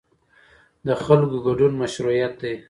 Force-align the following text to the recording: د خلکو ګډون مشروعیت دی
د 0.87 0.89
خلکو 1.03 1.37
ګډون 1.45 1.73
مشروعیت 1.81 2.33
دی 2.41 2.55